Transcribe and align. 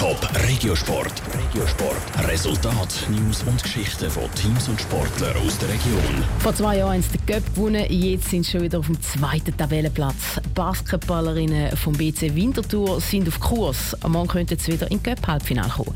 Top 0.00 0.26
Regiosport. 0.48 1.12
Regiosport. 1.34 2.26
Resultat, 2.26 3.06
News 3.10 3.42
und 3.42 3.62
Geschichten 3.62 4.10
von 4.10 4.32
Teams 4.34 4.66
und 4.66 4.80
Sportlern 4.80 5.36
aus 5.46 5.58
der 5.58 5.68
Region. 5.68 6.24
Vor 6.38 6.54
zwei 6.54 6.78
Jahren 6.78 6.94
haben 6.94 7.02
sie 7.02 7.18
den 7.18 7.26
Cup 7.26 7.54
gewonnen, 7.54 7.84
jetzt 7.86 8.30
sind 8.30 8.46
sie 8.46 8.52
schon 8.52 8.62
wieder 8.62 8.78
auf 8.78 8.86
dem 8.86 8.98
zweiten 9.02 9.54
Tabellenplatz. 9.54 10.40
Basketballerinnen 10.54 11.76
vom 11.76 11.92
BC 11.92 12.34
Winterthur 12.34 12.98
sind 13.02 13.28
auf 13.28 13.38
Kurs. 13.40 13.94
Morgen 14.08 14.28
könnten 14.28 14.58
sie 14.58 14.72
wieder 14.72 14.90
im 14.90 15.02
Cup-Halbfinale 15.02 15.68
kommen. 15.68 15.94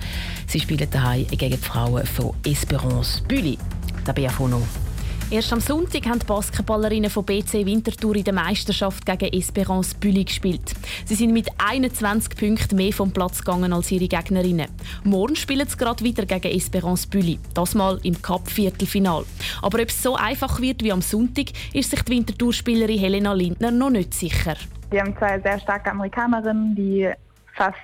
Sie 0.48 0.61
spielen 0.61 0.91
daheim 0.91 1.27
gegen 1.29 1.52
die 1.52 1.57
Frauen 1.57 2.05
von 2.05 2.34
Esperance 2.45 3.23
Büli. 3.23 3.57
Der 4.07 4.12
BFO 4.12 4.48
Erst 5.31 5.53
am 5.53 5.61
Sonntag 5.61 6.07
haben 6.07 6.19
die 6.19 6.27
Basketballerinnen 6.27 7.11
von 7.11 7.25
BC 7.25 7.65
Winterthur 7.65 8.15
in 8.15 8.25
der 8.25 8.35
Meisterschaft 8.35 9.07
gegen 9.07 9.33
Esperance 9.33 9.95
Büli 9.95 10.23
gespielt. 10.25 10.75
Sie 11.07 11.15
sind 11.15 11.33
mit 11.33 11.49
21 11.59 12.37
Punkten 12.37 12.77
mehr 12.77 12.93
vom 12.93 13.11
Platz 13.11 13.39
gegangen 13.39 13.73
als 13.73 13.91
ihre 13.91 14.07
Gegnerinnen. 14.07 14.69
Morgen 15.03 15.35
spielen 15.35 15.67
sie 15.67 15.79
gerade 15.79 16.05
wieder 16.05 16.27
gegen 16.27 16.55
Esperance 16.55 17.09
Büli, 17.09 17.41
das 17.55 17.75
mal 17.75 17.99
im 18.03 18.21
Cup-Viertelfinal. 18.21 19.25
Aber 19.63 19.82
ob 19.82 19.89
es 19.89 20.03
so 20.03 20.15
einfach 20.15 20.61
wird 20.61 20.82
wie 20.85 20.93
am 20.93 21.03
Sonntag, 21.03 21.46
ist 21.73 21.91
sich 21.91 22.03
die 22.03 22.13
Winterthur-Spielerin 22.13 22.99
Helena 22.99 23.32
Lindner 23.32 23.71
noch 23.71 23.91
nicht 23.91 24.15
sicher. 24.15 24.54
Wir 24.91 25.01
haben 25.01 25.17
zwei 25.17 25.41
sehr 25.41 25.59
starke 25.59 25.91
Amerikanerinnen, 25.91 26.77
die 26.77 27.11
fast 27.57 27.79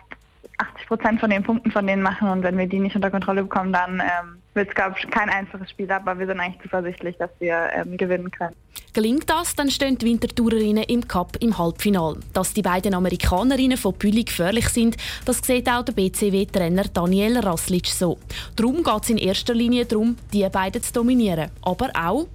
80 0.60 0.86
Prozent 0.86 1.20
von 1.20 1.30
den 1.30 1.42
Punkten 1.42 1.70
von 1.70 1.86
denen 1.86 2.02
machen 2.02 2.28
und 2.28 2.42
wenn 2.42 2.58
wir 2.58 2.66
die 2.66 2.78
nicht 2.78 2.94
unter 2.94 3.10
Kontrolle 3.10 3.42
bekommen, 3.42 3.72
dann 3.72 4.00
ähm, 4.00 4.36
wird 4.54 4.68
es, 4.68 4.74
glaube 4.74 4.96
ich, 4.98 5.08
kein 5.10 5.28
einfaches 5.28 5.70
Spiel, 5.70 5.90
aber 5.90 6.18
wir 6.18 6.26
sind 6.26 6.40
eigentlich 6.40 6.60
zuversichtlich, 6.62 7.16
dass 7.18 7.30
wir 7.38 7.70
ähm, 7.74 7.96
gewinnen 7.96 8.30
können. 8.30 8.54
Gelingt 8.92 9.30
das, 9.30 9.54
dann 9.54 9.70
stehen 9.70 9.96
die 9.96 10.06
Wintertourerinnen 10.06 10.84
im 10.84 11.06
Cup 11.06 11.36
im 11.40 11.56
Halbfinale. 11.56 12.18
Dass 12.32 12.52
die 12.52 12.62
beiden 12.62 12.94
Amerikanerinnen 12.94 13.78
von 13.78 13.94
Büli 13.94 14.24
gefährlich 14.24 14.68
sind, 14.68 14.96
das 15.24 15.38
sieht 15.38 15.68
auch 15.68 15.84
der 15.84 15.92
BCW-Trainer 15.92 16.84
Daniel 16.92 17.38
Raslic 17.38 17.86
so. 17.86 18.18
Darum 18.56 18.82
geht 18.82 19.02
es 19.02 19.10
in 19.10 19.18
erster 19.18 19.54
Linie 19.54 19.86
darum, 19.86 20.16
die 20.32 20.48
beiden 20.48 20.82
zu 20.82 20.92
dominieren. 20.92 21.50
Aber 21.62 21.90
auch... 21.94 22.26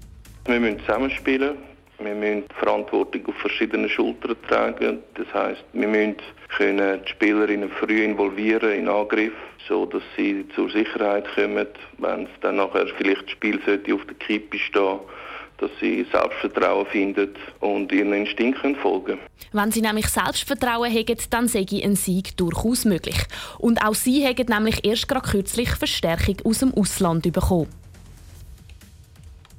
Wir 0.45 0.59
müssen 0.59 0.79
zusammenspielen. 0.79 1.57
Wir 2.05 2.13
müssen 2.13 2.43
die 2.47 2.55
Verantwortung 2.55 3.25
auf 3.25 3.35
verschiedene 3.37 3.89
Schultern 3.89 4.35
tragen. 4.47 4.99
Das 5.15 5.33
heißt, 5.33 5.63
wir 5.73 5.87
müssen 5.87 6.17
können 6.55 7.01
die 7.03 7.09
Spielerinnen 7.09 7.71
früh 7.71 8.03
involvieren 8.03 8.73
in 8.73 8.87
Angriff, 8.87 9.33
so 9.67 9.87
dass 9.87 10.03
sie 10.15 10.45
zur 10.55 10.69
Sicherheit 10.69 11.25
kommen, 11.33 11.67
wenn 11.97 12.23
es 12.25 12.29
dann 12.41 12.57
nachher 12.57 12.85
vielleicht 12.95 13.23
das 13.23 13.31
Spiel 13.31 13.59
sollte 13.65 13.93
auf 13.93 14.05
der 14.05 14.15
Kippe 14.15 14.59
stehen 14.59 14.99
dass 15.57 15.71
sie 15.79 16.05
Selbstvertrauen 16.11 16.85
finden 16.87 17.29
und 17.61 17.91
ihren 17.91 18.13
Instinkt 18.13 18.59
folgen 18.81 19.17
Wenn 19.53 19.71
sie 19.71 19.81
nämlich 19.81 20.07
Selbstvertrauen 20.07 20.93
haben, 20.93 21.17
dann 21.29 21.47
ich 21.77 21.83
ein 21.83 21.95
Sieg 21.95 22.35
durchaus 22.37 22.83
möglich. 22.85 23.17
Und 23.59 23.81
auch 23.81 23.95
sie 23.95 24.27
haben 24.27 24.45
nämlich 24.49 24.85
erst 24.85 25.07
gerade 25.07 25.29
kürzlich 25.29 25.69
Verstärkung 25.69 26.37
aus 26.43 26.59
dem 26.59 26.73
Ausland 26.73 27.31
bekommen. 27.31 27.69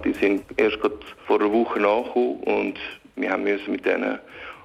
Die 0.07 0.12
sind 0.12 0.45
erst 0.57 0.81
gerade 0.81 0.99
vor 1.27 1.41
einer 1.41 1.53
Woche 1.53 1.81
nachgekommen 1.81 2.41
und 2.45 2.75
wir 3.17 3.29
haben 3.29 3.43
müssen 3.43 3.73
mit 3.73 3.85
denen 3.85 4.21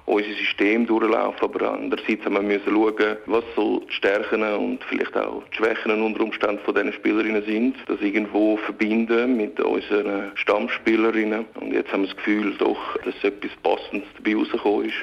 unser 0.06 0.32
System 0.34 0.86
durchlaufen, 0.86 1.42
aber 1.42 1.72
andererseits 1.72 2.24
haben 2.24 2.34
wir 2.34 2.42
müssen 2.42 2.72
schauen, 2.72 3.16
was 3.26 3.42
so 3.56 3.80
die 3.80 3.92
Stärken 3.92 4.42
und 4.42 4.78
vielleicht 4.84 5.16
auch 5.16 5.42
die 5.52 5.56
Schwächen 5.56 6.00
unter 6.00 6.22
Umständen 6.22 6.60
von 6.64 6.74
diesen 6.76 6.92
Spielerinnen 6.92 7.44
sind, 7.44 7.74
das 7.88 8.00
irgendwo 8.00 8.56
verbinden 8.58 9.36
mit 9.36 9.58
unseren 9.58 10.30
Stammspielerinnen 10.36 11.44
und 11.60 11.72
jetzt 11.72 11.92
haben 11.92 12.02
wir 12.02 12.08
das 12.08 12.16
Gefühl, 12.18 12.54
doch, 12.58 12.98
dass 13.04 13.14
etwas 13.24 13.50
Passendes 13.64 14.08
dabei 14.16 14.36
rausgekommen 14.36 14.86
ist. 14.86 14.94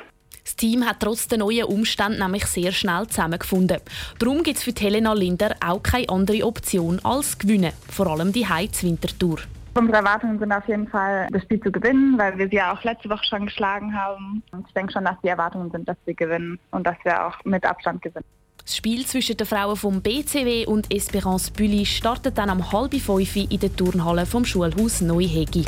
Das 0.46 0.56
Team 0.56 0.88
hat 0.88 1.02
trotz 1.02 1.28
der 1.28 1.40
neuen 1.40 1.66
Umstände 1.66 2.18
nämlich 2.18 2.46
sehr 2.46 2.72
schnell 2.72 3.08
zusammengefunden. 3.08 3.82
Darum 4.20 4.44
gibt 4.44 4.58
es 4.58 4.64
für 4.64 4.74
Helena 4.80 5.12
Linder 5.14 5.56
auch 5.66 5.84
keine 5.84 6.08
andere 6.08 6.46
Option 6.46 7.00
als 7.04 7.38
gewinnen, 7.38 7.74
vor 7.92 8.08
allem 8.08 8.32
die 8.32 8.48
Heiz-Wintertour. 8.48 9.40
Unsere 9.76 9.98
Erwartungen 9.98 10.40
sind 10.40 10.52
auf 10.52 10.68
jeden 10.68 10.88
Fall, 10.88 11.28
das 11.32 11.44
Spiel 11.44 11.62
zu 11.62 11.72
gewinnen, 11.72 12.18
weil 12.18 12.38
wir 12.38 12.50
sie 12.50 12.56
ja 12.56 12.74
auch 12.74 12.84
letzte 12.84 13.10
Woche 13.10 13.24
schon 13.24 13.46
geschlagen 13.46 13.94
haben. 13.96 14.44
Und 14.52 14.68
ich 14.68 14.74
denke 14.74 14.92
schon, 14.92 15.06
dass 15.06 15.16
die 15.24 15.28
Erwartungen 15.28 15.72
sind, 15.72 15.88
dass 15.88 15.98
wir 16.06 16.14
gewinnen 16.14 16.60
und 16.72 16.86
dass 16.86 16.98
wir 17.04 17.26
auch 17.26 17.36
mit 17.46 17.64
Abstand 17.66 18.02
gewinnen. 18.02 18.26
Das 18.70 18.76
Spiel 18.76 19.06
zwischen 19.06 19.36
den 19.36 19.48
Frauen 19.48 19.76
vom 19.76 20.02
BCW 20.02 20.68
und 20.68 20.94
Esperance 20.94 21.52
Bulli 21.52 21.86
startet 21.86 22.38
dann 22.38 22.52
am 22.52 22.72
halb 22.72 22.94
fünf 22.96 23.36
in 23.36 23.60
der 23.60 23.76
Turnhalle 23.76 24.26
vom 24.26 24.46
Schulhaus 24.46 25.02
Neuhegi. 25.02 25.66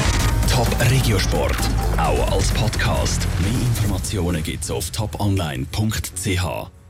Top 0.47 0.67
Regiosport, 0.91 1.57
auch 1.97 2.31
als 2.31 2.51
Podcast. 2.51 3.25
Mehr 3.39 3.61
Informationen 3.61 4.43
gibt's 4.43 4.69
auf 4.69 4.91
toponline.ch. 4.91 6.80